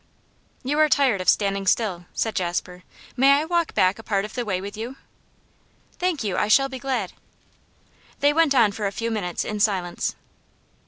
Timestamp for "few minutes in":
8.91-9.59